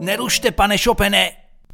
Nerušte, 0.00 0.50
pane 0.50 0.78
Šopene. 0.78 1.30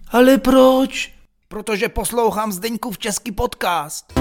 Ale 0.09 0.39
proč? 0.39 1.15
Protože 1.49 1.89
poslouchám 1.89 2.53
v 2.91 2.99
český 2.99 3.33
podcast. 3.33 4.13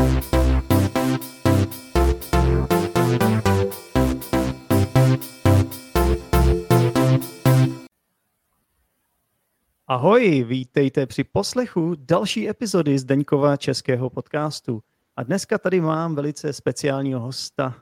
Ahoj, 9.87 10.44
vítejte 10.44 11.06
při 11.06 11.24
poslechu 11.24 11.96
další 11.97 12.49
epizody 12.49 12.99
Zdeňkova 12.99 13.58
českého 13.58 14.10
podcastu. 14.10 14.81
A 15.15 15.24
dneska 15.24 15.58
tady 15.58 15.81
mám 15.81 16.16
velice 16.16 16.54
speciálního 16.54 17.20
hosta, 17.20 17.76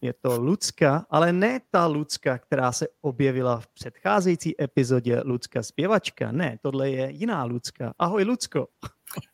je 0.00 0.12
to 0.12 0.40
Lucka, 0.40 1.06
ale 1.10 1.32
ne 1.32 1.60
ta 1.70 1.86
Lucka, 1.86 2.38
která 2.38 2.72
se 2.72 2.86
objevila 3.00 3.60
v 3.60 3.68
předcházející 3.68 4.62
epizodě 4.62 5.20
Lucka 5.24 5.62
zpěvačka. 5.62 6.32
Ne, 6.32 6.58
tohle 6.62 6.90
je 6.90 7.10
jiná 7.10 7.44
Lucka. 7.44 7.94
Ahoj, 7.98 8.24
Lucko. 8.24 8.68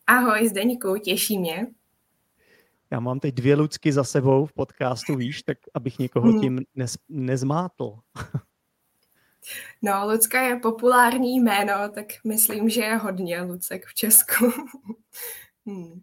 Ahoj, 0.07 0.49
Zdeňku, 0.49 0.97
těší 0.97 1.39
mě. 1.39 1.67
Já 2.91 2.99
mám 2.99 3.19
teď 3.19 3.35
dvě 3.35 3.55
Lucky 3.55 3.91
za 3.93 4.03
sebou 4.03 4.45
v 4.45 4.53
podcastu, 4.53 5.15
víš, 5.15 5.43
tak 5.43 5.57
abych 5.73 5.99
někoho 5.99 6.31
hmm. 6.31 6.41
tím 6.41 6.61
nez, 6.75 6.97
nezmátl. 7.09 7.99
No, 9.81 10.07
Lucka 10.11 10.41
je 10.41 10.59
populární 10.59 11.39
jméno, 11.39 11.89
tak 11.95 12.05
myslím, 12.27 12.69
že 12.69 12.81
je 12.81 12.95
hodně 12.95 13.41
Lucek 13.41 13.85
v 13.85 13.93
Česku. 13.93 14.45
hmm. 15.65 16.01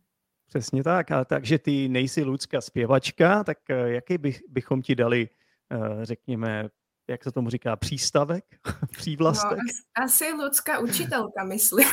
Přesně 0.51 0.85
tak. 0.85 1.11
A 1.11 1.25
takže 1.25 1.59
ty 1.59 1.89
nejsi 1.89 2.23
Lucka 2.23 2.61
zpěvačka, 2.61 3.45
tak 3.45 3.59
eh, 3.71 3.91
jaký 3.91 4.19
bych, 4.19 4.41
bychom 4.49 4.83
ti 4.83 4.95
dali, 4.95 5.29
eh, 5.73 6.05
řekněme, 6.05 6.69
jak 7.11 7.25
se 7.25 7.33
tomu 7.33 7.51
říká, 7.51 7.77
přístavek, 7.77 8.45
přívlastek? 8.97 9.59
No, 9.59 10.05
asi 10.05 10.33
Lucka 10.33 10.79
učitelka, 10.79 11.45
myslím. 11.45 11.89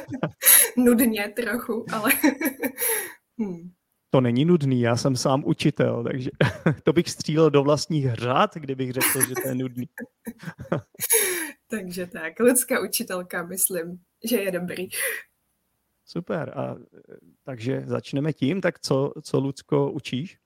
Nudně 0.76 1.28
trochu, 1.28 1.86
ale... 1.92 2.12
hmm. 3.38 3.70
To 4.10 4.20
není 4.20 4.44
nudný, 4.44 4.80
já 4.80 4.96
jsem 4.96 5.16
sám 5.16 5.42
učitel, 5.46 6.04
takže 6.04 6.30
to 6.82 6.92
bych 6.92 7.10
střílel 7.10 7.50
do 7.50 7.62
vlastních 7.62 8.14
řád, 8.14 8.54
kdybych 8.54 8.92
řekl, 8.92 9.26
že 9.28 9.34
to 9.34 9.48
je 9.48 9.54
nudný. 9.54 9.88
takže 11.70 12.06
tak, 12.06 12.40
Lucka 12.40 12.80
učitelka, 12.80 13.42
myslím, 13.42 13.98
že 14.30 14.36
je 14.36 14.50
dobrý. 14.50 14.88
Super. 16.04 16.58
A, 16.58 16.76
takže 17.44 17.82
začneme 17.86 18.32
tím. 18.32 18.60
Tak 18.60 18.78
co, 18.80 19.12
co 19.22 19.38
Lucko, 19.38 19.90
učíš? 19.90 20.38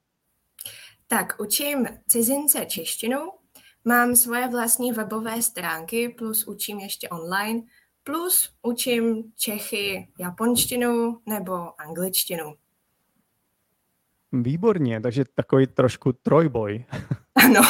Tak 1.07 1.35
učím 1.39 1.87
cizince 2.09 2.67
češtinu, 2.67 3.19
mám 3.85 4.17
svoje 4.17 4.49
vlastní 4.49 4.93
webové 4.93 5.43
stránky, 5.43 6.09
plus 6.09 6.47
učím 6.47 6.79
ještě 6.79 7.09
online, 7.09 7.63
plus 8.03 8.51
učím 8.63 9.33
Čechy 9.37 10.09
japonštinu 10.19 11.21
nebo 11.27 11.81
angličtinu. 11.81 12.55
Výborně, 14.33 15.01
takže 15.01 15.25
takový 15.35 15.67
trošku 15.67 16.13
trojboj. 16.13 16.85
Ano, 17.45 17.61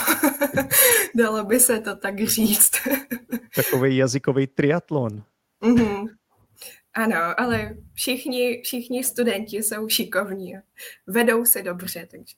dalo 1.14 1.44
by 1.44 1.60
se 1.60 1.80
to 1.80 1.96
tak 1.96 2.24
říct. 2.24 2.70
Takový 3.56 3.96
jazykový 3.96 4.46
triatlon. 4.46 5.22
Mm-hmm. 5.62 6.08
Ano, 6.96 7.40
ale 7.40 7.76
všichni, 7.92 8.60
všichni 8.62 9.04
studenti 9.04 9.56
jsou 9.56 9.88
šikovní. 9.88 10.54
Vedou 11.06 11.44
se 11.44 11.62
dobře, 11.62 12.08
takže 12.10 12.36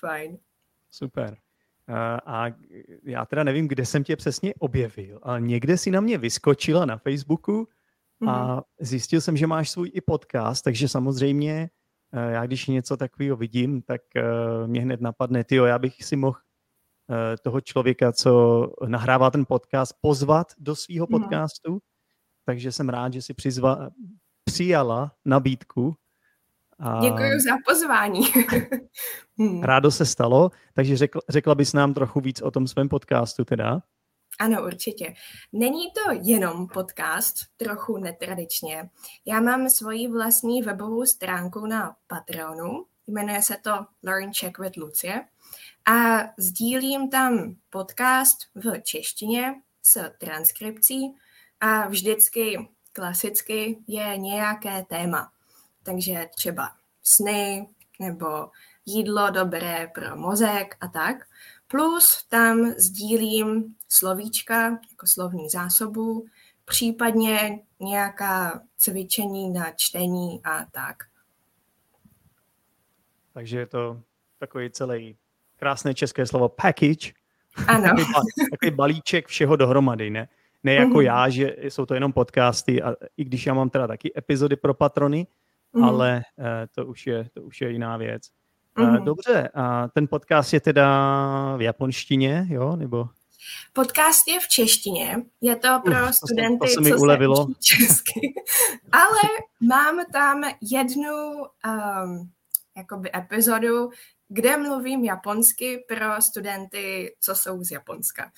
fajn. 0.00 0.38
Super. 0.90 1.36
A 2.26 2.46
já 3.04 3.26
teda 3.26 3.44
nevím, 3.44 3.68
kde 3.68 3.86
jsem 3.86 4.04
tě 4.04 4.16
přesně 4.16 4.54
objevil, 4.54 5.18
ale 5.22 5.40
někde 5.40 5.78
si 5.78 5.90
na 5.90 6.00
mě 6.00 6.18
vyskočila 6.18 6.84
na 6.84 6.98
Facebooku 6.98 7.68
a 8.26 8.54
mm 8.56 8.60
zjistil 8.80 9.20
jsem, 9.20 9.36
že 9.36 9.46
máš 9.46 9.70
svůj 9.70 9.90
i 9.94 10.00
podcast, 10.00 10.64
takže 10.64 10.88
samozřejmě 10.88 11.70
e, 12.12 12.32
já 12.32 12.46
když 12.46 12.66
něco 12.66 12.96
takového 12.96 13.36
vidím, 13.36 13.82
tak 13.82 14.00
e, 14.16 14.22
mě 14.66 14.80
hned 14.80 15.00
napadne, 15.00 15.44
tyjo, 15.44 15.64
já 15.64 15.78
bych 15.78 16.04
si 16.04 16.16
mohl 16.16 16.38
e, 16.38 17.36
toho 17.36 17.60
člověka, 17.60 18.12
co 18.12 18.62
nahrává 18.86 19.30
ten 19.30 19.46
podcast, 19.46 19.92
pozvat 20.00 20.46
do 20.58 20.76
svého 20.76 21.06
mm 21.10 21.10
podcastu, 21.10 21.78
takže 22.50 22.72
jsem 22.72 22.88
rád, 22.88 23.12
že 23.12 23.22
si 23.22 23.34
přizva, 23.34 23.90
přijala 24.44 25.12
nabídku. 25.24 25.94
A... 26.78 27.00
Děkuji 27.00 27.40
za 27.40 27.56
pozvání. 27.66 28.22
Rádo 29.62 29.90
se 29.90 30.06
stalo, 30.06 30.50
takže 30.74 30.96
řekla, 30.96 31.20
řekla 31.28 31.54
bys 31.54 31.72
nám 31.72 31.94
trochu 31.94 32.20
víc 32.20 32.42
o 32.42 32.50
tom 32.50 32.66
svém 32.66 32.88
podcastu 32.88 33.44
teda? 33.44 33.82
Ano, 34.40 34.64
určitě. 34.64 35.14
Není 35.52 35.86
to 35.90 36.20
jenom 36.22 36.66
podcast, 36.66 37.36
trochu 37.56 37.96
netradičně. 37.96 38.90
Já 39.26 39.40
mám 39.40 39.68
svoji 39.68 40.08
vlastní 40.08 40.62
webovou 40.62 41.06
stránku 41.06 41.66
na 41.66 41.96
Patreonu, 42.06 42.86
jmenuje 43.06 43.42
se 43.42 43.56
to 43.62 43.86
Learn 44.02 44.32
Czech 44.32 44.58
with 44.58 44.76
Lucie 44.76 45.24
a 45.86 46.18
sdílím 46.38 47.10
tam 47.10 47.54
podcast 47.70 48.38
v 48.54 48.80
češtině 48.82 49.54
s 49.82 50.10
transkripcí, 50.18 51.14
a 51.60 51.88
vždycky 51.88 52.68
klasicky 52.92 53.78
je 53.86 54.18
nějaké 54.18 54.84
téma. 54.84 55.32
Takže 55.82 56.28
třeba 56.36 56.70
sny 57.02 57.68
nebo 58.00 58.50
jídlo 58.86 59.30
dobré 59.30 59.90
pro 59.94 60.16
mozek 60.16 60.76
a 60.80 60.88
tak. 60.88 61.16
Plus 61.66 62.24
tam 62.28 62.70
sdílím 62.70 63.74
slovíčka 63.88 64.62
jako 64.70 65.06
slovní 65.06 65.50
zásobu, 65.50 66.26
případně 66.64 67.60
nějaká 67.80 68.62
cvičení 68.76 69.50
na 69.50 69.72
čtení 69.76 70.40
a 70.44 70.64
tak. 70.64 70.96
Takže 73.32 73.58
je 73.58 73.66
to 73.66 74.02
takový 74.38 74.70
celý 74.70 75.16
krásné 75.56 75.94
české 75.94 76.26
slovo 76.26 76.48
package. 76.48 77.12
Ano. 77.66 77.94
takový 78.50 78.70
balíček 78.70 79.26
všeho 79.26 79.56
dohromady, 79.56 80.10
ne? 80.10 80.28
Ne 80.64 80.74
jako 80.74 80.94
mm-hmm. 80.94 81.00
já, 81.00 81.28
že 81.28 81.56
jsou 81.62 81.86
to 81.86 81.94
jenom 81.94 82.12
podcasty, 82.12 82.82
a 82.82 82.94
i 83.16 83.24
když 83.24 83.46
já 83.46 83.54
mám 83.54 83.70
teda 83.70 83.86
taky 83.86 84.12
epizody 84.16 84.56
pro 84.56 84.74
patrony, 84.74 85.26
mm-hmm. 85.74 85.84
ale 85.84 86.22
uh, 86.36 86.44
to, 86.74 86.86
už 86.86 87.06
je, 87.06 87.28
to 87.34 87.42
už 87.42 87.60
je 87.60 87.70
jiná 87.70 87.96
věc. 87.96 88.22
Mm-hmm. 88.76 88.98
Uh, 88.98 89.04
dobře, 89.04 89.48
a 89.54 89.88
ten 89.88 90.08
podcast 90.08 90.52
je 90.52 90.60
teda 90.60 91.56
v 91.56 91.62
japonštině, 91.62 92.46
jo, 92.50 92.76
nebo? 92.76 93.08
Podcast 93.72 94.28
je 94.28 94.40
v 94.40 94.48
češtině, 94.48 95.16
je 95.40 95.56
to 95.56 95.80
pro 95.84 96.04
Uf, 96.08 96.14
studenty, 96.14 96.58
to 96.58 96.66
se, 96.66 96.74
to 96.74 96.84
se 96.84 96.90
mi 96.90 96.96
co 96.96 97.02
ulevilo. 97.02 97.46
se 97.46 97.52
česky. 97.60 98.20
Ale 98.92 99.20
mám 99.60 100.04
tam 100.12 100.42
jednu 100.60 101.12
um, 101.32 102.30
jakoby 102.76 103.10
epizodu, 103.16 103.90
kde 104.28 104.56
mluvím 104.56 105.04
japonsky 105.04 105.84
pro 105.88 106.22
studenty, 106.22 107.14
co 107.20 107.34
jsou 107.34 107.64
z 107.64 107.70
Japonska 107.70 108.30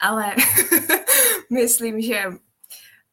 ale 0.00 0.34
myslím, 1.50 2.00
že 2.00 2.24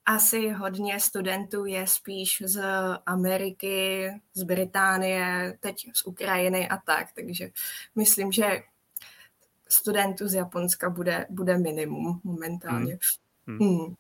asi 0.06 0.50
hodně 0.50 1.00
studentů 1.00 1.66
je 1.66 1.88
spíš 1.88 2.44
z 2.46 2.62
Ameriky, 3.06 4.10
z 4.34 4.44
Británie, 4.44 5.58
teď 5.60 5.88
z 5.94 6.06
Ukrajiny 6.06 6.70
a 6.70 6.78
tak, 6.78 7.08
takže 7.16 7.50
myslím, 7.96 8.32
že 8.32 8.62
studentů 9.70 10.28
z 10.28 10.34
Japonska 10.34 10.90
bude, 10.90 11.26
bude 11.30 11.58
minimum 11.58 12.22
momentálně. 12.24 12.98
Hmm. 13.48 13.58
Hmm. 13.60 13.78
Hmm. 13.78 13.96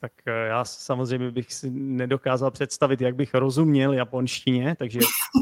Tak 0.00 0.12
eh, 0.26 0.46
já 0.46 0.64
samozřejmě 0.64 1.30
bych 1.30 1.54
si 1.54 1.70
nedokázal 1.70 2.50
představit, 2.50 3.00
jak 3.00 3.16
bych 3.16 3.34
rozuměl 3.34 3.92
japonštině, 3.92 4.76
takže 4.78 5.00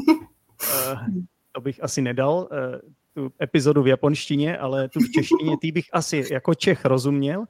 uh, 0.09 0.99
to 1.51 1.61
bych 1.61 1.83
asi 1.83 2.01
nedal. 2.01 2.49
Uh, 2.51 2.91
tu 3.13 3.33
epizodu 3.41 3.83
v 3.83 3.87
japonštině, 3.87 4.57
ale 4.57 4.89
tu 4.89 4.99
v 4.99 5.11
češtině, 5.11 5.57
ty 5.61 5.71
bych 5.71 5.85
asi 5.91 6.23
jako 6.31 6.55
Čech 6.55 6.85
rozuměl. 6.85 7.45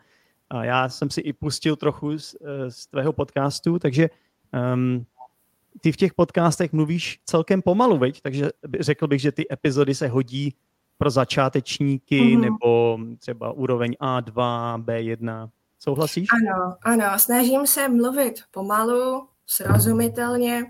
A 0.50 0.64
já 0.64 0.90
jsem 0.90 1.10
si 1.10 1.22
i 1.22 1.34
pustil 1.34 1.76
trochu 1.76 2.20
z, 2.20 2.36
eh, 2.42 2.72
z 2.72 2.88
tvého 2.88 3.14
podcastu, 3.14 3.80
takže 3.80 4.10
um, 4.74 5.06
ty 5.82 5.92
v 5.92 5.98
těch 5.98 6.14
podcastech 6.14 6.74
mluvíš 6.74 7.20
celkem 7.26 7.62
pomalu, 7.62 7.98
veď? 7.98 8.22
takže 8.22 8.50
řekl 8.80 9.08
bych, 9.08 9.22
že 9.22 9.32
ty 9.32 9.46
epizody 9.54 9.96
se 9.96 10.08
hodí 10.08 10.56
pro 10.98 11.10
začátečníky 11.10 12.22
mm-hmm. 12.22 12.40
nebo 12.40 13.00
třeba 13.20 13.52
úroveň 13.52 13.96
A2, 14.02 14.34
B1. 14.84 15.50
Souhlasíš? 15.80 16.28
Ano, 16.34 16.76
ano, 16.82 17.20
snažím 17.20 17.68
se 17.68 17.90
mluvit 17.90 18.42
pomalu, 18.52 19.28
srozumitelně, 19.46 20.66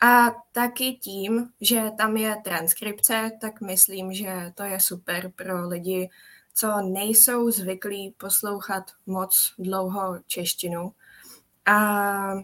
a 0.00 0.30
taky 0.52 0.92
tím, 0.92 1.48
že 1.60 1.90
tam 1.98 2.16
je 2.16 2.36
transkripce, 2.44 3.30
tak 3.40 3.60
myslím, 3.60 4.14
že 4.14 4.52
to 4.54 4.62
je 4.62 4.80
super 4.80 5.32
pro 5.36 5.68
lidi, 5.68 6.08
co 6.54 6.80
nejsou 6.80 7.50
zvyklí 7.50 8.14
poslouchat 8.18 8.84
moc 9.06 9.54
dlouho 9.58 10.18
češtinu. 10.26 10.92
A 11.66 12.34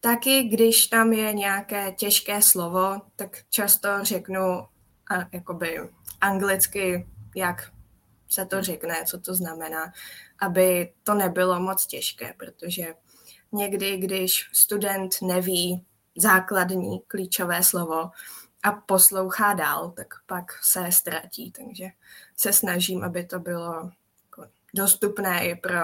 taky, 0.00 0.42
když 0.42 0.86
tam 0.86 1.12
je 1.12 1.32
nějaké 1.32 1.92
těžké 1.92 2.42
slovo, 2.42 3.00
tak 3.16 3.38
často 3.50 3.88
řeknu 4.02 4.42
a, 5.10 5.28
jakoby 5.32 5.78
anglicky, 6.20 7.06
jak 7.36 7.72
se 8.28 8.46
to 8.46 8.62
řekne, 8.62 8.94
co 9.06 9.20
to 9.20 9.34
znamená, 9.34 9.92
aby 10.40 10.92
to 11.02 11.14
nebylo 11.14 11.60
moc 11.60 11.86
těžké, 11.86 12.34
protože 12.38 12.94
někdy, 13.52 13.96
když 13.96 14.50
student 14.52 15.22
neví 15.22 15.84
základní 16.16 17.00
klíčové 17.00 17.62
slovo 17.62 18.10
a 18.62 18.72
poslouchá 18.72 19.54
dál, 19.54 19.90
tak 19.90 20.14
pak 20.26 20.52
se 20.62 20.92
ztratí. 20.92 21.52
Takže 21.52 21.86
se 22.36 22.52
snažím, 22.52 23.04
aby 23.04 23.24
to 23.24 23.38
bylo 23.38 23.90
jako 24.24 24.46
dostupné 24.74 25.48
i 25.48 25.54
pro 25.54 25.80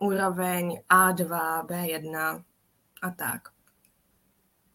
úroveň 0.00 0.80
A2, 0.90 1.26
B1 1.66 2.44
a 3.02 3.10
tak. 3.10 3.48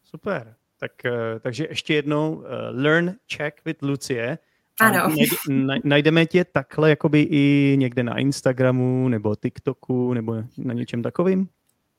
Super. 0.04 0.56
Tak, 0.80 1.06
eh, 1.06 1.40
takže 1.40 1.66
ještě 1.70 1.94
jednou 1.94 2.36
uh, 2.36 2.44
Learn 2.72 3.16
Check 3.34 3.66
with 3.66 3.82
Lucie. 3.82 4.38
Ano. 4.82 5.16
Najdeme 5.84 6.26
tě 6.26 6.46
takhle 6.46 6.90
jakoby 6.90 7.22
i 7.22 7.76
někde 7.80 8.04
na 8.04 8.18
Instagramu 8.18 9.10
nebo 9.10 9.36
TikToku 9.36 10.14
nebo 10.14 10.36
na 10.58 10.74
něčem 10.74 11.04
takovým? 11.04 11.50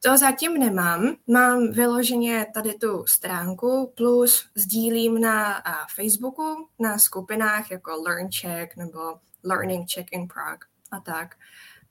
To 0.02 0.18
zatím 0.18 0.54
nemám. 0.54 1.16
Mám 1.26 1.72
vyloženě 1.72 2.46
tady 2.54 2.74
tu 2.74 3.06
stránku, 3.06 3.92
plus 3.96 4.46
sdílím 4.54 5.20
na 5.20 5.62
Facebooku, 5.94 6.68
na 6.78 6.98
skupinách 6.98 7.70
jako 7.70 8.02
Learn 8.02 8.28
Check 8.40 8.76
nebo 8.76 8.98
Learning 9.44 9.86
Check 9.94 10.12
in 10.12 10.28
Prague 10.28 10.66
a 10.90 11.00
tak. 11.00 11.34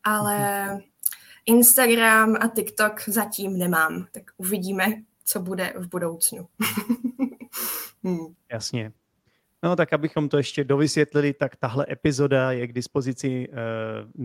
Ale 0.04 0.38
mm-hmm. 0.38 0.84
Instagram 1.46 2.36
a 2.40 2.48
TikTok 2.48 3.02
zatím 3.08 3.58
nemám, 3.58 4.08
tak 4.12 4.24
uvidíme, 4.38 4.86
co 5.26 5.40
bude 5.40 5.74
v 5.78 5.88
budoucnu. 5.88 6.48
hmm. 8.04 8.36
Jasně. 8.52 8.92
No 9.64 9.76
tak 9.76 9.94
abychom 9.94 10.30
to 10.30 10.38
ještě 10.38 10.64
dovysvětlili, 10.64 11.34
tak 11.34 11.56
tahle 11.56 11.86
epizoda 11.90 12.52
je 12.52 12.68
k 12.68 12.74
dispozici 12.74 13.48
uh, 13.50 13.56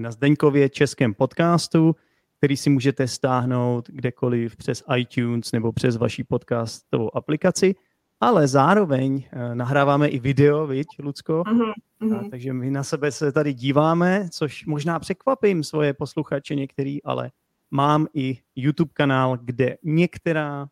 na 0.01 0.11
Zdeňkově 0.11 0.69
českém 0.69 1.15
podcastu, 1.15 1.97
který 2.43 2.57
si 2.57 2.71
můžete 2.71 3.09
stáhnout 3.09 3.89
kdekoliv 3.89 4.57
přes 4.57 4.83
iTunes 4.97 5.53
nebo 5.53 5.73
přes 5.73 5.97
vaší 5.97 6.25
podcastovou 6.25 7.17
aplikaci, 7.17 7.75
ale 8.21 8.49
zároveň 8.49 9.15
uh, 9.15 9.55
nahráváme 9.55 10.09
i 10.09 10.19
video, 10.19 10.67
viď, 10.67 10.87
Lucko? 10.99 11.43
Uh-huh, 11.43 11.73
uh-huh. 12.03 12.27
A, 12.27 12.29
takže 12.31 12.53
my 12.53 12.71
na 12.71 12.83
sebe 12.83 13.13
se 13.13 13.33
tady 13.33 13.53
díváme, 13.55 14.29
což 14.31 14.67
možná 14.67 14.99
překvapím 14.99 15.65
svoje 15.65 15.95
posluchače 15.95 16.55
některý, 16.55 17.03
ale 17.03 17.31
mám 17.71 18.07
i 18.15 18.39
YouTube 18.57 18.91
kanál, 18.95 19.39
kde 19.43 19.77
některá 19.83 20.67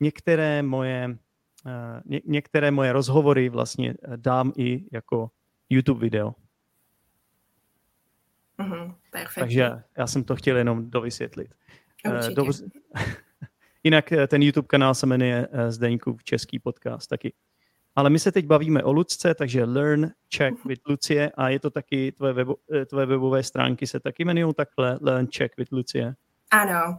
některé 0.00 0.62
moje, 0.62 1.18
eh, 1.66 2.00
ně, 2.04 2.20
některé 2.26 2.70
moje 2.70 2.92
rozhovory 2.92 3.48
vlastně 3.48 3.90
eh, 3.90 4.16
dám 4.16 4.52
i 4.56 4.84
jako 4.92 5.30
YouTube 5.70 6.00
video. 6.00 6.34
Mm-hmm, 8.62 8.94
Takže 9.38 9.70
já 9.98 10.06
jsem 10.06 10.24
to 10.24 10.36
chtěl 10.36 10.56
jenom 10.56 10.90
dovysvětlit. 10.90 11.54
Eh, 12.06 12.30
dobře. 12.30 12.64
Jinak 13.84 14.12
ten 14.28 14.42
YouTube 14.42 14.66
kanál 14.66 14.94
se 14.94 15.06
jmenuje 15.06 15.48
Zdeňkův 15.68 16.24
český 16.24 16.58
podcast 16.58 17.08
taky. 17.08 17.34
Ale 17.96 18.10
my 18.10 18.18
se 18.18 18.32
teď 18.32 18.46
bavíme 18.46 18.82
o 18.82 18.92
Lucce, 18.92 19.34
takže 19.34 19.64
Learn, 19.64 20.10
Check 20.36 20.64
with 20.64 20.80
Lucie 20.88 21.30
a 21.30 21.48
je 21.48 21.60
to 21.60 21.70
taky, 21.70 22.12
tvoje, 22.12 22.32
webo, 22.32 22.56
tvoje 22.86 23.06
webové 23.06 23.42
stránky 23.42 23.86
se 23.86 24.00
taky 24.00 24.22
jmenují 24.22 24.54
takhle, 24.54 24.98
Learn, 25.00 25.26
Check 25.36 25.56
with 25.56 25.72
Lucie. 25.72 26.14
Ano, 26.50 26.98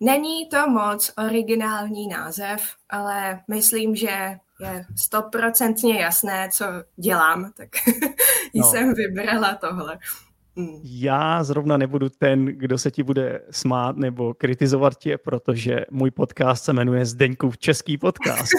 Není 0.00 0.48
to 0.48 0.70
moc 0.70 1.12
originální 1.18 2.08
název, 2.08 2.62
ale 2.90 3.40
myslím, 3.48 3.96
že 3.96 4.38
je 4.60 4.84
stoprocentně 4.96 6.00
jasné, 6.00 6.48
co 6.52 6.64
dělám, 6.96 7.52
tak 7.56 7.68
no. 8.54 8.70
jsem 8.70 8.94
vybrala 8.94 9.54
tohle. 9.54 9.98
Hmm. 10.56 10.80
Já 10.84 11.44
zrovna 11.44 11.76
nebudu 11.76 12.08
ten, 12.08 12.44
kdo 12.44 12.78
se 12.78 12.90
ti 12.90 13.02
bude 13.02 13.40
smát 13.50 13.96
nebo 13.96 14.34
kritizovat 14.34 14.98
tě, 14.98 15.18
protože 15.18 15.84
můj 15.90 16.10
podcast 16.10 16.64
se 16.64 16.72
jmenuje 16.72 17.06
Zdeňkův 17.06 17.58
český 17.58 17.98
podcast. 17.98 18.52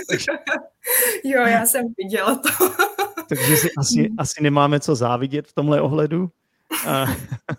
Jo, 1.23 1.41
já 1.41 1.65
jsem 1.65 1.85
viděla 1.97 2.35
to. 2.35 2.49
takže 3.29 3.57
si 3.57 3.69
asi, 3.77 4.01
hmm. 4.01 4.15
asi 4.17 4.43
nemáme 4.43 4.79
co 4.79 4.95
závidět 4.95 5.47
v 5.47 5.53
tomhle 5.53 5.81
ohledu. 5.81 6.31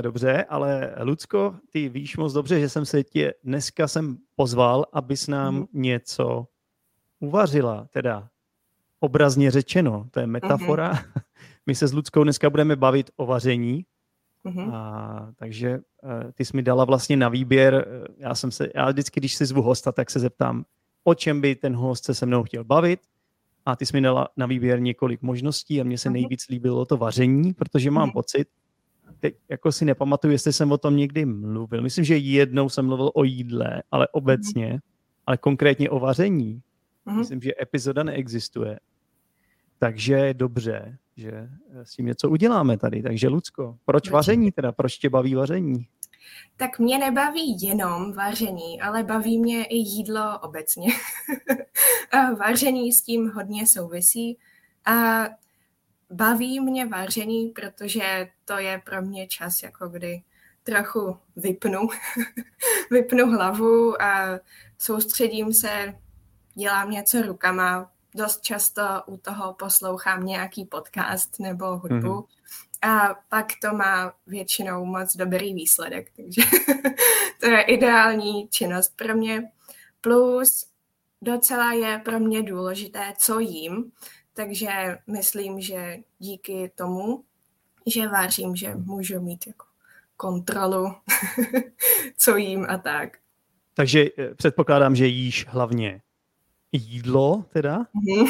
Dobře, 0.00 0.44
ale 0.48 0.94
Lucko, 1.02 1.54
ty 1.70 1.88
víš 1.88 2.16
moc 2.16 2.32
dobře, 2.32 2.60
že 2.60 2.68
jsem 2.68 2.86
se 2.86 3.04
tě 3.04 3.34
dneska 3.44 3.88
jsem 3.88 4.16
pozval, 4.36 4.86
abys 4.92 5.26
nám 5.26 5.54
mm. 5.54 5.66
něco 5.72 6.46
uvařila, 7.20 7.86
teda 7.90 8.28
obrazně 9.00 9.50
řečeno, 9.50 10.06
to 10.10 10.20
je 10.20 10.26
metafora. 10.26 10.92
Mm-hmm. 10.92 11.22
My 11.66 11.74
se 11.74 11.88
s 11.88 11.92
Luckou 11.92 12.24
dneska 12.24 12.50
budeme 12.50 12.76
bavit 12.76 13.10
o 13.16 13.26
vaření, 13.26 13.84
mm-hmm. 14.44 14.74
a, 14.74 15.32
takže 15.36 15.78
uh, 16.02 16.32
ty 16.34 16.44
jsi 16.44 16.56
mi 16.56 16.62
dala 16.62 16.84
vlastně 16.84 17.16
na 17.16 17.28
výběr, 17.28 17.86
eh, 17.88 18.06
já 18.16 18.34
jsem 18.34 18.50
se, 18.50 18.68
já 18.74 18.90
vždycky, 18.90 19.20
když 19.20 19.34
si 19.34 19.46
zvu 19.46 19.62
hosta, 19.62 19.92
tak 19.92 20.10
se 20.10 20.20
zeptám, 20.20 20.64
o 21.04 21.14
čem 21.14 21.40
by 21.40 21.54
ten 21.54 21.76
host 21.76 22.04
se 22.04 22.14
se 22.14 22.26
mnou 22.26 22.42
chtěl 22.42 22.64
bavit 22.64 23.00
a 23.66 23.76
ty 23.76 23.86
jsi 23.86 23.96
mi 23.96 24.00
dala 24.00 24.28
na 24.36 24.46
výběr 24.46 24.80
několik 24.80 25.22
možností 25.22 25.80
a 25.80 25.84
mně 25.84 25.98
se 25.98 26.08
mm-hmm. 26.08 26.12
nejvíc 26.12 26.48
líbilo 26.48 26.84
to 26.84 26.96
vaření, 26.96 27.52
protože 27.52 27.90
mám 27.90 28.08
mm-hmm. 28.08 28.12
pocit, 28.12 28.48
teď 29.20 29.34
jako 29.48 29.72
si 29.72 29.84
nepamatuju, 29.84 30.32
jestli 30.32 30.52
jsem 30.52 30.72
o 30.72 30.78
tom 30.78 30.96
někdy 30.96 31.24
mluvil. 31.24 31.82
Myslím, 31.82 32.04
že 32.04 32.16
jednou 32.16 32.68
jsem 32.68 32.86
mluvil 32.86 33.10
o 33.14 33.24
jídle, 33.24 33.82
ale 33.90 34.08
obecně, 34.08 34.72
mm. 34.72 34.78
ale 35.26 35.36
konkrétně 35.36 35.90
o 35.90 35.98
vaření. 35.98 36.62
Myslím, 37.18 37.40
že 37.40 37.52
epizoda 37.62 38.02
neexistuje. 38.02 38.78
Takže 39.80 40.14
je 40.14 40.34
dobře, 40.34 40.98
že 41.16 41.48
s 41.82 41.96
tím 41.96 42.06
něco 42.06 42.30
uděláme 42.30 42.78
tady. 42.78 43.02
Takže 43.02 43.28
Lucko, 43.28 43.78
proč 43.84 44.10
vaření 44.10 44.52
teda? 44.52 44.72
Proč 44.72 44.98
tě 44.98 45.10
baví 45.10 45.34
vaření? 45.34 45.86
Tak 46.56 46.78
mě 46.78 46.98
nebaví 46.98 47.56
jenom 47.62 48.12
vaření, 48.12 48.80
ale 48.80 49.02
baví 49.02 49.38
mě 49.38 49.64
i 49.64 49.76
jídlo 49.76 50.38
obecně. 50.38 50.92
a 52.12 52.34
vaření 52.34 52.92
s 52.92 53.02
tím 53.02 53.30
hodně 53.30 53.66
souvisí. 53.66 54.38
A 54.84 55.24
baví 56.10 56.60
mě 56.60 56.86
vaření, 56.86 57.48
protože 57.48 58.28
to 58.44 58.58
je 58.58 58.82
pro 58.84 59.02
mě 59.02 59.26
čas, 59.26 59.62
jako 59.62 59.88
kdy 59.88 60.22
trochu 60.62 61.16
vypnu, 61.36 61.88
vypnu 62.90 63.26
hlavu 63.26 64.02
a 64.02 64.40
soustředím 64.78 65.52
se, 65.52 65.94
dělám 66.54 66.90
něco 66.90 67.22
rukama, 67.22 67.90
dost 68.14 68.42
často 68.42 68.82
u 69.06 69.16
toho 69.16 69.54
poslouchám 69.54 70.26
nějaký 70.26 70.64
podcast 70.64 71.40
nebo 71.40 71.76
hudbu 71.76 72.08
mm-hmm. 72.08 72.26
a 72.82 73.14
pak 73.28 73.46
to 73.62 73.76
má 73.76 74.12
většinou 74.26 74.84
moc 74.84 75.16
dobrý 75.16 75.54
výsledek, 75.54 76.10
takže 76.16 76.42
to 77.40 77.46
je 77.46 77.62
ideální 77.62 78.48
činnost 78.48 78.96
pro 78.96 79.14
mě. 79.14 79.50
Plus 80.00 80.66
docela 81.22 81.72
je 81.72 81.98
pro 82.04 82.20
mě 82.20 82.42
důležité, 82.42 83.12
co 83.18 83.38
jím, 83.38 83.92
takže 84.34 84.98
myslím, 85.06 85.60
že 85.60 85.96
díky 86.18 86.72
tomu, 86.74 87.24
že 87.86 88.08
vařím, 88.08 88.56
že 88.56 88.74
můžu 88.74 89.20
mít 89.20 89.46
jako 89.46 89.64
kontrolu, 90.16 90.94
co 92.16 92.36
jím 92.36 92.66
a 92.68 92.78
tak. 92.78 93.18
Takže 93.74 94.04
eh, 94.18 94.34
předpokládám, 94.34 94.96
že 94.96 95.06
jíš 95.06 95.46
hlavně 95.48 96.00
jídlo 96.72 97.44
teda? 97.52 97.86
Mhm. 97.94 98.26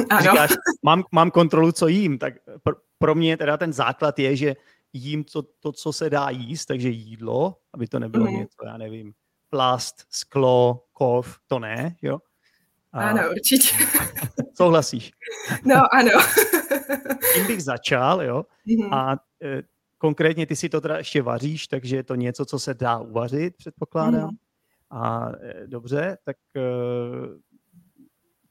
ano. 0.10 0.20
Říkáš, 0.20 0.50
mám, 0.82 1.04
mám 1.12 1.30
kontrolu, 1.30 1.72
co 1.72 1.88
jím, 1.88 2.18
tak 2.18 2.34
pro, 2.62 2.76
pro 2.98 3.14
mě 3.14 3.36
teda 3.36 3.56
ten 3.56 3.72
základ 3.72 4.18
je, 4.18 4.36
že 4.36 4.56
jím 4.92 5.24
to, 5.24 5.42
to, 5.42 5.72
co 5.72 5.92
se 5.92 6.10
dá 6.10 6.30
jíst, 6.30 6.66
takže 6.66 6.88
jídlo, 6.88 7.56
aby 7.74 7.86
to 7.86 7.98
nebylo 7.98 8.24
mm. 8.24 8.32
něco, 8.32 8.66
já 8.66 8.76
nevím, 8.76 9.12
plast, 9.50 10.04
sklo, 10.10 10.84
kov, 10.92 11.38
to 11.46 11.58
ne, 11.58 11.96
jo? 12.02 12.18
A... 12.92 13.08
Ano, 13.08 13.22
určitě. 13.30 13.76
Souhlasíš? 14.54 15.12
No, 15.64 15.94
ano. 15.94 16.10
Tím 17.34 17.46
bych 17.46 17.62
začal, 17.62 18.22
jo. 18.22 18.44
Mm-hmm. 18.66 18.94
A 18.94 19.16
e, 19.42 19.62
konkrétně 19.98 20.46
ty 20.46 20.56
si 20.56 20.68
to 20.68 20.80
teda 20.80 20.98
ještě 20.98 21.22
vaříš, 21.22 21.66
takže 21.66 21.96
je 21.96 22.02
to 22.02 22.14
něco, 22.14 22.44
co 22.44 22.58
se 22.58 22.74
dá 22.74 22.98
uvařit, 22.98 23.56
předpokládám. 23.56 24.30
Mm-hmm. 24.30 24.45
A 24.90 25.28
e, 25.40 25.66
dobře, 25.66 26.18
tak 26.24 26.36
e, 26.56 26.60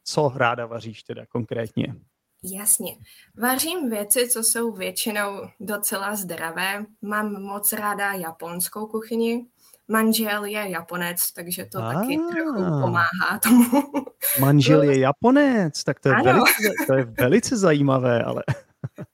co 0.04 0.32
ráda 0.36 0.66
vaříš 0.66 1.04
teda 1.04 1.26
konkrétně? 1.26 1.96
Jasně. 2.44 2.98
Vařím 3.38 3.90
věci, 3.90 4.30
co 4.30 4.44
jsou 4.44 4.72
většinou 4.72 5.42
docela 5.60 6.16
zdravé. 6.16 6.86
Mám 7.02 7.42
moc 7.42 7.74
ráda 7.74 8.14
japonskou 8.14 8.88
kuchyni, 8.88 9.46
manžel 9.88 10.44
je 10.44 10.70
Japonec, 10.70 11.32
takže 11.32 11.66
to 11.66 11.80
ah. 11.80 11.94
taky 11.94 12.18
trochu 12.18 12.82
pomáhá 12.82 13.40
tomu. 13.44 13.84
Manžel 14.40 14.84
je 14.84 15.00
Japonec, 15.08 15.84
tak 15.84 16.00
to 16.00 16.10
je, 16.10 16.16
velice, 16.24 16.86
to 16.88 16.94
je 16.94 17.04
velice 17.04 17.58
zajímavé, 17.58 18.24
ale... 18.24 18.44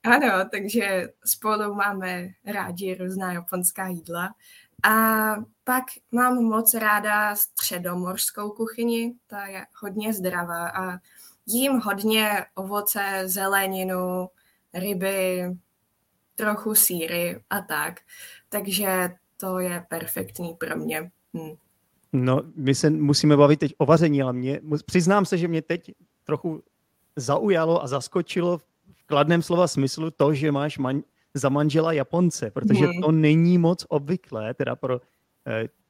Ano, 0.04 0.44
takže 0.50 1.08
spolu 1.24 1.74
máme 1.74 2.28
rádi 2.46 2.94
různá 2.94 3.32
japonská 3.32 3.86
jídla. 3.86 4.34
A 4.84 5.34
pak 5.64 5.84
mám 6.12 6.44
moc 6.44 6.74
ráda 6.74 7.36
středomořskou 7.36 8.50
kuchyni, 8.50 9.14
ta 9.26 9.46
je 9.46 9.66
hodně 9.82 10.12
zdravá 10.12 10.68
a 10.68 10.98
jím 11.46 11.72
hodně 11.72 12.44
ovoce, 12.54 13.22
zeleninu, 13.26 14.28
ryby, 14.74 15.42
trochu 16.34 16.74
síry 16.74 17.40
a 17.50 17.60
tak. 17.60 18.00
Takže 18.48 19.10
to 19.36 19.58
je 19.58 19.84
perfektní 19.88 20.54
pro 20.54 20.76
mě. 20.76 21.10
Hm. 21.36 21.54
No, 22.12 22.42
my 22.56 22.74
se 22.74 22.90
musíme 22.90 23.36
bavit 23.36 23.60
teď 23.60 23.74
o 23.78 23.86
vaření, 23.86 24.22
ale 24.22 24.32
mě, 24.32 24.60
přiznám 24.86 25.24
se, 25.26 25.38
že 25.38 25.48
mě 25.48 25.62
teď 25.62 25.92
trochu 26.24 26.62
zaujalo 27.16 27.82
a 27.82 27.86
zaskočilo 27.86 28.58
v 28.58 28.64
kladném 29.06 29.42
slova 29.42 29.68
smyslu 29.68 30.10
to, 30.10 30.34
že 30.34 30.52
máš 30.52 30.78
man, 30.78 31.02
za 31.34 31.48
manžela 31.48 31.92
Japonce, 31.92 32.50
protože 32.50 32.84
hmm. 32.84 33.02
to 33.02 33.12
není 33.12 33.58
moc 33.58 33.86
obvyklé, 33.88 34.54
teda 34.54 34.76
pro 34.76 35.00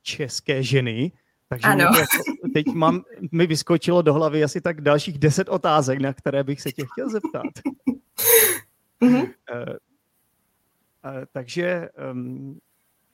české 0.02 0.62
ženy. 0.62 1.12
Takže 1.48 1.68
ano. 1.68 1.84
Jako, 1.84 2.06
teď 2.54 2.66
mám, 2.66 3.02
mi 3.32 3.46
vyskočilo 3.46 4.02
do 4.02 4.14
hlavy 4.14 4.44
asi 4.44 4.60
tak 4.60 4.80
dalších 4.80 5.18
deset 5.18 5.48
otázek, 5.48 6.00
na 6.00 6.12
které 6.12 6.44
bych 6.44 6.60
se 6.60 6.72
tě 6.72 6.84
chtěl 6.92 7.10
zeptat. 7.10 7.42
Mm-hmm. 9.02 9.22
Uh, 9.22 9.76
uh, 11.04 11.24
takže 11.32 11.88
um, 12.12 12.60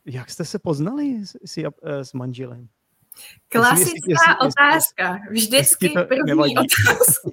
jak 0.07 0.31
jste 0.31 0.45
se 0.45 0.59
poznali 0.59 1.27
s, 1.27 1.37
s, 1.45 1.57
uh, 1.59 1.71
s 1.83 2.13
manželem? 2.13 2.69
Klasická 3.49 3.91
jestli, 3.91 4.13
jestli, 4.13 4.35
otázka. 4.47 5.19
Vždycky 5.31 5.89
první 5.89 6.23
nevadí. 6.27 6.55
otázka, 6.57 7.31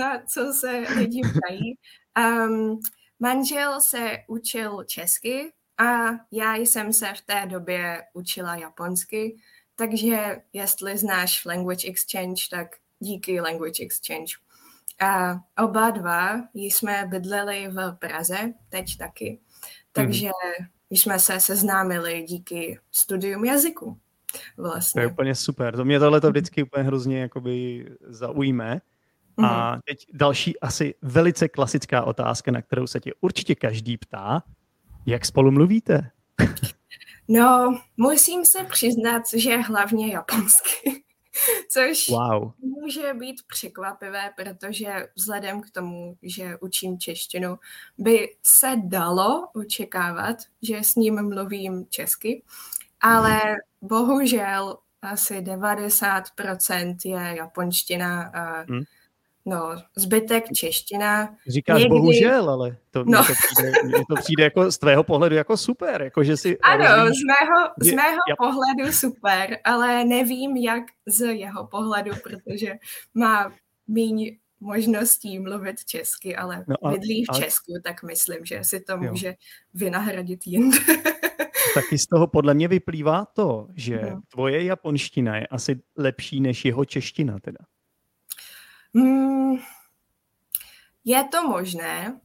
na 0.00 0.22
co 0.26 0.52
se 0.60 0.84
lidi 0.98 1.20
ptají. 1.20 1.78
Um, 2.18 2.80
manžel 3.20 3.80
se 3.80 4.18
učil 4.28 4.84
česky 4.84 5.52
a 5.82 6.18
já 6.32 6.56
jsem 6.56 6.92
se 6.92 7.06
v 7.14 7.20
té 7.20 7.46
době 7.46 8.02
učila 8.12 8.56
japonsky, 8.56 9.36
takže 9.76 10.36
jestli 10.52 10.98
znáš 10.98 11.44
Language 11.44 11.88
Exchange, 11.88 12.42
tak 12.50 12.76
díky 12.98 13.40
Language 13.40 13.84
Exchange. 13.84 14.34
A 15.00 15.40
oba 15.64 15.90
dva 15.90 16.40
jsme 16.54 17.06
bydleli 17.10 17.68
v 17.68 17.96
Praze, 17.98 18.52
teď 18.68 18.96
taky. 18.98 19.40
Takže 19.92 20.26
mm-hmm. 20.26 20.66
jsme 20.90 21.18
se 21.18 21.40
seznámili 21.40 22.22
díky 22.22 22.78
studium 22.92 23.44
jazyku. 23.44 23.98
Vlastně. 24.56 25.00
To 25.00 25.00
je 25.00 25.12
úplně 25.12 25.34
super. 25.34 25.76
To 25.76 25.84
mě 25.84 26.00
tohle 26.00 26.20
to 26.20 26.30
vždycky 26.30 26.62
úplně 26.62 26.84
hrozně 26.84 27.20
jakoby 27.20 27.86
zaujme. 28.00 28.80
Mm-hmm. 29.38 29.46
A 29.46 29.78
teď 29.84 30.06
další 30.12 30.60
asi 30.60 30.94
velice 31.02 31.48
klasická 31.48 32.04
otázka, 32.04 32.50
na 32.50 32.62
kterou 32.62 32.86
se 32.86 33.00
tě 33.00 33.12
určitě 33.20 33.54
každý 33.54 33.96
ptá. 33.96 34.42
Jak 35.06 35.24
spolu 35.26 35.50
mluvíte? 35.50 36.10
No, 37.28 37.80
musím 37.96 38.44
se 38.44 38.64
přiznat, 38.64 39.22
že 39.36 39.56
hlavně 39.56 40.12
japonsky. 40.12 41.02
Což 41.68 42.08
wow. 42.08 42.52
může 42.58 43.14
být 43.14 43.42
překvapivé, 43.46 44.30
protože 44.36 45.08
vzhledem 45.14 45.60
k 45.60 45.70
tomu, 45.70 46.16
že 46.22 46.56
učím 46.60 46.98
češtinu, 46.98 47.58
by 47.98 48.36
se 48.42 48.76
dalo 48.84 49.48
očekávat, 49.54 50.36
že 50.62 50.78
s 50.78 50.94
ním 50.94 51.28
mluvím 51.28 51.86
česky, 51.90 52.42
ale 53.00 53.40
bohužel 53.82 54.78
asi 55.02 55.40
90% 55.40 56.96
je 57.04 57.36
japonština 57.36 58.22
a 58.22 58.60
hmm. 58.60 58.82
No, 59.44 59.76
zbytek 59.96 60.44
čeština. 60.56 61.36
Říkáš 61.48 61.78
Někdy... 61.78 61.88
bohužel, 61.88 62.50
ale 62.50 62.76
to, 62.90 63.04
no. 63.06 63.24
to, 63.24 63.32
přijde, 63.32 63.72
to 64.08 64.14
přijde 64.14 64.44
jako 64.44 64.72
z 64.72 64.78
tvého 64.78 65.04
pohledu 65.04 65.34
jako 65.34 65.56
super. 65.56 66.02
Jako, 66.02 66.24
že 66.24 66.36
si 66.36 66.58
ano, 66.58 66.84
rozumíš, 66.84 67.18
z 67.18 67.24
mého, 67.24 67.68
z 67.80 67.92
mého 67.92 68.18
je, 68.28 68.34
pohledu 68.38 68.92
super, 68.92 69.58
ale 69.64 70.04
nevím, 70.04 70.56
jak 70.56 70.84
z 71.06 71.20
jeho 71.20 71.66
pohledu, 71.66 72.10
protože 72.22 72.72
má 73.14 73.52
méně 73.88 74.30
možností 74.60 75.38
mluvit 75.38 75.84
česky, 75.84 76.36
ale 76.36 76.64
no 76.68 76.76
a, 76.82 76.90
bydlí 76.90 77.24
v 77.24 77.30
a... 77.30 77.40
Česku, 77.40 77.72
tak 77.84 78.02
myslím, 78.02 78.44
že 78.44 78.64
si 78.64 78.80
to 78.80 78.96
může 78.96 79.28
jo. 79.28 79.34
vynahradit 79.74 80.46
jinde. 80.46 80.78
Taky 81.74 81.98
z 81.98 82.06
toho 82.06 82.26
podle 82.26 82.54
mě 82.54 82.68
vyplývá 82.68 83.24
to, 83.24 83.68
že 83.76 84.00
no. 84.02 84.20
tvoje 84.32 84.64
japonština 84.64 85.36
je 85.36 85.46
asi 85.46 85.80
lepší 85.96 86.40
než 86.40 86.64
jeho 86.64 86.84
čeština 86.84 87.38
teda. 87.38 87.58
Hmm, 88.94 89.56
je 91.04 91.24
to 91.24 91.48
možné, 91.48 92.20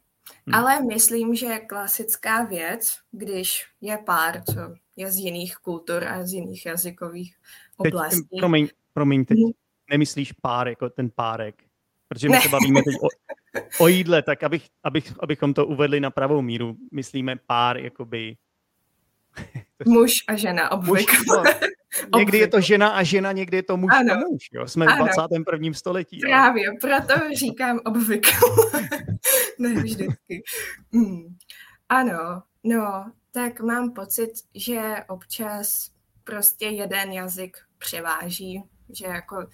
hmm. 0.45 0.55
ale 0.55 0.81
myslím, 0.81 1.35
že 1.35 1.59
klasická 1.59 2.43
věc, 2.43 2.97
když 3.11 3.65
je 3.81 3.97
pár, 3.97 4.43
co 4.43 4.59
je 4.95 5.11
z 5.11 5.17
jiných 5.17 5.55
kultur 5.55 6.03
a 6.03 6.25
z 6.25 6.33
jiných 6.33 6.65
jazykových 6.65 7.35
oblastí. 7.77 8.27
Teď, 8.29 8.39
promiň, 8.39 8.67
promiň, 8.93 9.25
teď 9.25 9.37
hmm. 9.37 9.51
nemyslíš 9.89 10.31
pár 10.31 10.67
jako 10.67 10.89
ten 10.89 11.09
párek, 11.15 11.63
protože 12.07 12.29
my 12.29 12.35
ne. 12.35 12.41
se 12.41 12.49
bavíme 12.49 12.81
teď 12.83 12.95
o, 13.01 13.07
o 13.83 13.87
jídle, 13.87 14.21
tak 14.21 14.43
abych, 14.43 14.67
abych, 14.83 15.13
abychom 15.19 15.53
to 15.53 15.65
uvedli 15.65 15.99
na 15.99 16.11
pravou 16.11 16.41
míru, 16.41 16.75
myslíme 16.91 17.35
pár 17.35 17.77
jakoby 17.77 18.37
Muž 19.87 20.11
a 20.27 20.35
žena, 20.35 20.71
obvykle. 20.71 21.37
Muž, 21.37 21.47
no, 21.61 21.67
někdy 22.17 22.37
je 22.37 22.47
to 22.47 22.61
žena 22.61 22.89
a 22.89 23.03
žena, 23.03 23.31
někdy 23.31 23.57
je 23.57 23.63
to 23.63 23.77
muž 23.77 23.91
ano. 23.93 24.13
a 24.13 24.17
muž. 24.17 24.49
Jo? 24.53 24.67
Jsme 24.67 24.85
ano. 24.85 25.05
v 25.05 25.15
21. 25.15 25.73
století. 25.73 26.19
Právě, 26.19 26.65
jo. 26.65 26.73
proto 26.81 27.13
říkám 27.35 27.79
obvykle. 27.85 28.33
ne 29.59 29.73
vždycky. 29.73 30.43
Hmm. 30.93 31.35
Ano, 31.89 32.43
no, 32.63 33.11
tak 33.31 33.61
mám 33.61 33.93
pocit, 33.93 34.31
že 34.55 34.95
občas 35.07 35.91
prostě 36.23 36.65
jeden 36.65 37.11
jazyk 37.11 37.57
převáží, 37.77 38.63
že 38.89 39.05
jako 39.05 39.47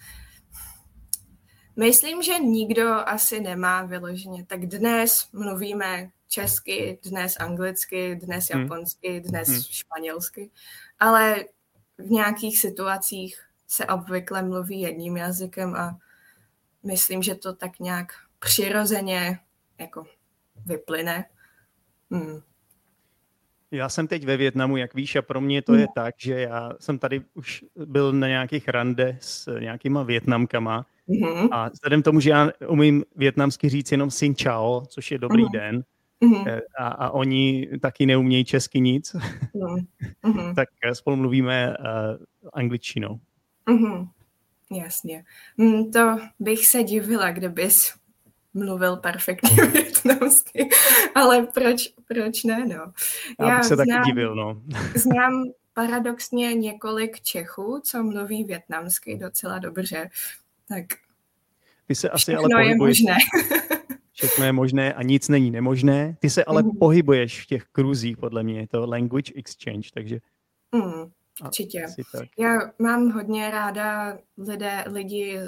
Myslím, 1.76 2.22
že 2.22 2.38
nikdo 2.38 2.88
asi 2.92 3.40
nemá 3.40 3.82
vyloženě. 3.82 4.44
Tak 4.46 4.66
dnes 4.66 5.28
mluvíme 5.32 6.10
česky, 6.28 6.98
dnes 7.02 7.36
anglicky, 7.40 8.16
dnes 8.16 8.48
hmm. 8.48 8.62
japonsky, 8.62 9.20
dnes 9.20 9.48
hmm. 9.48 9.60
španělsky, 9.70 10.50
ale 10.98 11.44
v 11.98 12.10
nějakých 12.10 12.58
situacích 12.58 13.40
se 13.68 13.86
obvykle 13.86 14.42
mluví 14.42 14.80
jedním 14.80 15.16
jazykem 15.16 15.74
a 15.74 15.98
myslím, 16.82 17.22
že 17.22 17.34
to 17.34 17.52
tak 17.52 17.78
nějak 17.80 18.12
přirozeně 18.38 19.38
jako 19.78 20.04
vyplyne. 20.66 21.24
Hmm. 22.10 22.40
Já 23.70 23.88
jsem 23.88 24.06
teď 24.06 24.24
ve 24.24 24.36
Větnamu, 24.36 24.76
jak 24.76 24.94
víš, 24.94 25.16
a 25.16 25.22
pro 25.22 25.40
mě 25.40 25.62
to 25.62 25.74
je 25.74 25.78
hmm. 25.78 25.92
tak, 25.94 26.14
že 26.18 26.40
já 26.40 26.72
jsem 26.80 26.98
tady 26.98 27.22
už 27.34 27.64
byl 27.86 28.12
na 28.12 28.28
nějakých 28.28 28.68
rande 28.68 29.18
s 29.20 29.58
nějakýma 29.58 30.02
Větnamkama 30.02 30.86
mm-hmm. 31.08 31.48
a 31.52 31.68
vzhledem 31.68 32.02
tomu, 32.02 32.20
že 32.20 32.30
já 32.30 32.50
umím 32.68 33.04
větnamsky 33.16 33.68
říct 33.68 33.92
jenom 33.92 34.10
sin 34.10 34.34
chao, 34.34 34.86
což 34.86 35.10
je 35.10 35.18
dobrý 35.18 35.44
mm-hmm. 35.44 35.52
den, 35.52 35.84
mm-hmm. 36.24 36.60
a, 36.78 36.88
a 36.88 37.10
oni 37.10 37.68
taky 37.82 38.06
neumějí 38.06 38.44
česky 38.44 38.80
nic, 38.80 39.14
mm-hmm. 39.14 40.54
tak 40.56 40.68
eh, 40.84 40.94
spolu 40.94 41.16
mluvíme 41.16 41.76
uh, 41.78 41.84
angličtinou. 42.52 43.20
Mm-hmm. 43.66 44.08
Jasně. 44.72 45.24
Mm, 45.56 45.90
to 45.90 46.18
bych 46.40 46.66
se 46.66 46.82
divila, 46.82 47.30
kdybys 47.30 47.92
mluvil 48.54 48.96
perfektně 48.96 49.64
větnamsky, 49.72 50.68
ale 51.14 51.42
proč, 51.42 51.88
proč 52.08 52.44
ne, 52.44 52.66
no. 52.66 52.92
Já, 53.40 53.48
Já 53.48 53.56
bych 53.56 53.64
se 53.64 53.74
znám, 53.74 53.86
taky 53.88 54.10
divil, 54.10 54.34
no. 54.34 54.62
znám 54.94 55.44
paradoxně 55.74 56.54
několik 56.54 57.20
Čechů, 57.20 57.80
co 57.84 58.02
mluví 58.02 58.44
větnamsky 58.44 59.16
docela 59.16 59.58
dobře, 59.58 60.08
tak 60.68 60.84
Ty 61.86 61.94
se 61.94 62.10
asi 62.10 62.34
ale 62.34 62.66
je 62.66 62.76
možné. 62.76 63.16
Všechno 64.26 64.44
je 64.44 64.52
možné 64.52 64.94
a 64.94 65.02
nic 65.02 65.28
není 65.28 65.50
nemožné. 65.50 66.16
Ty 66.20 66.30
se 66.30 66.44
ale 66.44 66.62
mm. 66.62 66.70
pohybuješ 66.70 67.42
v 67.42 67.46
těch 67.46 67.64
kruzích, 67.64 68.16
podle 68.16 68.42
mě, 68.42 68.60
je 68.60 68.68
to 68.68 68.86
language 68.86 69.32
exchange, 69.36 69.88
takže... 69.94 70.18
Mm, 70.72 71.10
určitě. 71.44 71.86
Já 72.38 72.58
mám 72.78 73.10
hodně 73.10 73.50
ráda 73.50 74.18
lidé, 74.38 74.84
lidi 74.86 75.40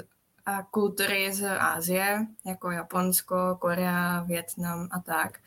a 0.45 0.63
kultury 0.63 1.33
z 1.33 1.57
Ázie, 1.59 2.27
jako 2.45 2.71
Japonsko, 2.71 3.57
Korea, 3.59 4.23
Větnam 4.23 4.87
a 4.91 4.99
tak. 4.99 5.39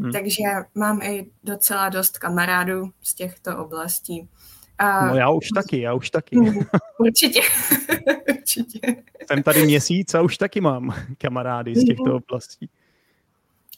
Hmm. 0.00 0.12
Takže 0.12 0.42
mám 0.74 1.02
i 1.02 1.30
docela 1.44 1.88
dost 1.88 2.18
kamarádů 2.18 2.90
z 3.02 3.14
těchto 3.14 3.64
oblastí. 3.64 4.28
A... 4.78 5.06
No 5.06 5.14
já 5.14 5.30
už 5.30 5.48
taky, 5.48 5.80
já 5.80 5.94
už 5.94 6.10
taky. 6.10 6.36
Hmm, 6.36 6.58
určitě. 6.98 7.40
Určitě. 8.48 8.80
Jsem 9.26 9.42
tady 9.42 9.64
měsíc 9.64 10.14
a 10.14 10.22
už 10.22 10.38
taky 10.38 10.60
mám 10.60 10.94
kamarády 11.18 11.74
z 11.74 11.84
těchto 11.84 12.04
mhm. 12.04 12.14
oblastí. 12.14 12.70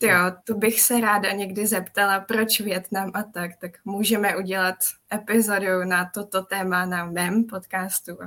Jo, 0.03 0.33
to 0.45 0.55
bych 0.55 0.81
se 0.81 1.01
ráda 1.01 1.33
někdy 1.33 1.67
zeptala, 1.67 2.21
proč 2.21 2.61
Větnam 2.61 3.11
a 3.15 3.23
tak, 3.23 3.57
tak 3.57 3.71
můžeme 3.85 4.37
udělat 4.37 4.77
epizodu 5.15 5.85
na 5.85 6.11
toto 6.15 6.43
téma 6.43 6.87
na 6.87 7.05
mém 7.05 7.45
podcastu. 7.45 8.19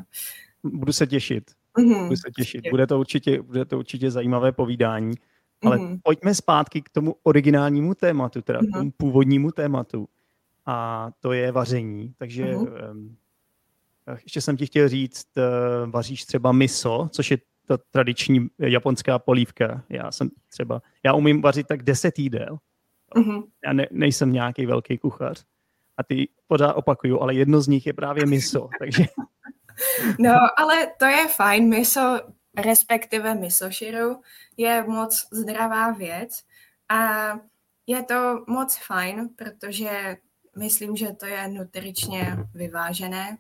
Budu 0.64 0.94
se 0.94 1.08
těšit. 1.08 1.52
Mm-hmm. 1.78 2.04
Budu 2.04 2.16
se 2.16 2.32
těšit. 2.38 2.70
Bude 2.70 2.88
to 2.88 3.00
určitě, 3.00 3.42
bude 3.42 3.66
to 3.66 3.78
určitě 3.78 4.12
zajímavé 4.12 4.52
povídání. 4.52 5.14
Ale 5.64 5.78
mm-hmm. 5.78 6.00
pojďme 6.04 6.36
zpátky 6.36 6.82
k 6.82 6.90
tomu 6.90 7.16
originálnímu 7.24 7.96
tématu, 7.96 8.42
teda 8.42 8.60
mm-hmm. 8.60 8.72
k 8.72 8.78
tomu 8.78 8.92
původnímu 8.98 9.52
tématu. 9.52 10.08
A 10.66 11.08
to 11.20 11.34
je 11.34 11.52
vaření. 11.52 12.14
Takže 12.18 12.46
mm-hmm. 12.46 12.92
um, 12.92 13.18
ještě 14.24 14.42
jsem 14.42 14.58
ti 14.58 14.66
chtěl 14.66 14.90
říct, 14.90 15.28
uh, 15.38 15.92
vaříš 15.92 16.26
třeba 16.26 16.52
miso, 16.52 17.10
což 17.12 17.32
je 17.32 17.38
ta 17.68 17.78
tradiční 17.92 18.48
japonská 18.60 19.20
polívka. 19.20 19.84
Já 19.90 20.12
jsem 20.12 20.30
třeba, 20.50 20.82
já 21.04 21.14
umím 21.14 21.42
vařit 21.42 21.68
tak 21.68 21.84
deset 21.84 22.20
jídel. 22.20 22.58
Mm-hmm. 23.16 23.44
Já 23.66 23.74
ne, 23.74 23.88
nejsem 23.92 24.34
nějaký 24.34 24.66
velký 24.66 24.98
kuchař. 24.98 25.46
A 25.98 26.04
ty 26.04 26.30
pořád 26.48 26.74
opakuju, 26.74 27.20
ale 27.20 27.36
jedno 27.36 27.62
z 27.62 27.68
nich 27.68 27.88
je 27.88 27.94
právě 27.94 28.26
miso, 28.26 28.70
takže... 28.80 29.06
No, 30.20 30.32
ale 30.58 30.88
to 30.98 31.06
je 31.06 31.28
fajn. 31.28 31.70
Miso, 31.70 32.20
respektive 32.58 33.36
miso 33.36 33.70
shiru, 33.70 34.22
je 34.58 34.84
moc 34.88 35.28
zdravá 35.32 35.92
věc 35.92 36.44
a 36.90 37.30
je 37.88 38.04
to 38.04 38.44
moc 38.48 38.78
fajn, 38.88 39.30
protože 39.36 40.18
myslím, 40.58 40.96
že 40.96 41.14
to 41.14 41.26
je 41.26 41.48
nutričně 41.48 42.38
vyvážené. 42.54 43.38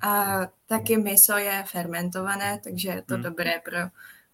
A 0.00 0.40
taky 0.66 0.96
miso 0.96 1.36
je 1.36 1.64
fermentované, 1.66 2.60
takže 2.64 2.88
je 2.88 3.02
to 3.02 3.14
hmm. 3.14 3.22
dobré 3.22 3.52
pro 3.64 3.78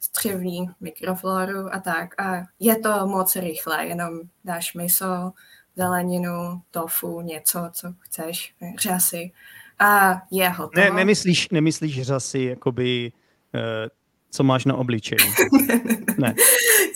střevní 0.00 0.66
mikrofloru 0.80 1.74
a 1.74 1.80
tak. 1.80 2.20
A 2.20 2.42
je 2.60 2.78
to 2.78 3.06
moc 3.06 3.36
rychle, 3.36 3.86
jenom 3.86 4.20
dáš 4.44 4.74
miso, 4.74 5.32
zeleninu, 5.76 6.62
tofu, 6.70 7.20
něco, 7.20 7.70
co 7.72 7.94
chceš, 8.00 8.54
řasy 8.78 9.32
a 9.78 10.22
je 10.30 10.48
hotovo. 10.48 10.84
Ne, 10.84 10.90
nemyslíš, 10.90 11.48
nemyslíš 11.48 12.02
řasy, 12.02 12.42
jakoby, 12.42 13.12
uh, 13.54 13.60
co 14.30 14.44
máš 14.44 14.64
na 14.64 14.74
obličeji? 14.74 15.20
ne. 16.18 16.34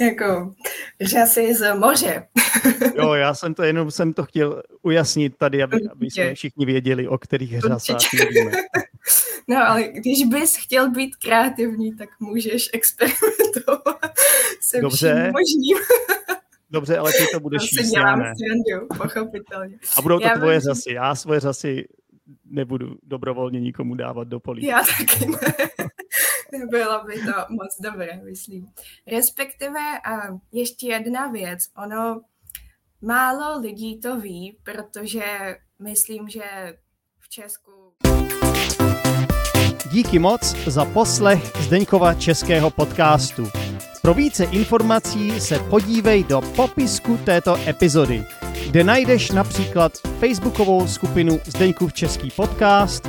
jako 0.01 0.55
řasy 1.01 1.55
z 1.55 1.75
moře. 1.75 2.27
jo, 2.97 3.13
já 3.13 3.35
jsem 3.35 3.55
to 3.55 3.63
jenom 3.63 3.91
jsem 3.91 4.13
to 4.13 4.25
chtěl 4.25 4.63
ujasnit 4.83 5.37
tady, 5.39 5.63
aby, 5.63 5.77
aby 5.93 6.11
jsme 6.11 6.35
všichni 6.35 6.67
věděli, 6.67 7.09
o 7.09 7.19
kterých 7.19 7.61
řasách 7.61 8.13
mluvíme. 8.15 8.53
No, 9.49 9.57
ale 9.57 9.83
když 9.83 10.25
bys 10.25 10.57
chtěl 10.57 10.91
být 10.91 11.17
kreativní, 11.17 11.97
tak 11.97 12.09
můžeš 12.21 12.71
experimentovat 12.73 14.13
se 14.61 14.81
Dobře. 14.81 15.15
vším 15.15 15.33
možným. 15.33 15.77
Dobře, 16.71 16.99
ale 16.99 17.13
ty 17.13 17.27
to 17.33 17.41
budeš 17.41 17.73
jíst, 17.73 17.93
já 17.97 18.17
ne. 18.17 18.33
Srandu, 18.37 18.87
pochopitelně. 18.89 19.79
A 19.97 20.03
budou 20.03 20.19
to 20.19 20.27
já 20.27 20.39
tvoje 20.39 20.61
řasy. 20.61 20.93
Já 20.93 21.15
svoje 21.15 21.41
řasy 21.41 21.85
nebudu 22.45 22.97
dobrovolně 23.03 23.61
nikomu 23.61 23.95
dávat 23.95 24.29
do 24.29 24.41
polí. 24.41 24.67
Já 24.67 24.79
taky 24.99 25.27
ne. 25.27 25.39
Bylo 26.71 27.05
by 27.05 27.15
to 27.15 27.33
moc 27.49 27.81
dobré, 27.81 28.21
myslím. 28.25 28.67
Respektive 29.07 29.81
a 30.05 30.39
ještě 30.53 30.87
jedna 30.87 31.27
věc. 31.27 31.59
Ono 31.85 32.21
málo 33.01 33.61
lidí 33.61 34.01
to 34.01 34.21
ví, 34.21 34.59
protože 34.63 35.57
myslím, 35.79 36.29
že 36.29 36.43
v 37.21 37.29
Česku 37.29 37.93
Díky 39.93 40.19
moc 40.19 40.57
za 40.67 40.85
poslech 40.85 41.53
Zdeňkova 41.61 42.15
českého 42.15 42.71
podcastu. 42.71 43.49
Pro 44.03 44.15
více 44.15 44.45
informací 44.45 45.41
se 45.41 45.59
podívej 45.59 46.25
do 46.25 46.41
popisku 46.41 47.19
této 47.25 47.57
epizody, 47.67 48.25
kde 48.67 48.85
najdeš 48.85 49.31
například 49.31 49.93
facebookovou 50.19 50.89
skupinu 50.89 51.41
Zdeňkův 51.47 51.93
český 51.93 52.31
podcast, 52.31 53.09